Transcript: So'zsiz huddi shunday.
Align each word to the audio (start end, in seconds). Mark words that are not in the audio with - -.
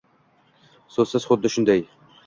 So'zsiz 0.95 1.31
huddi 1.33 1.57
shunday. 1.59 1.89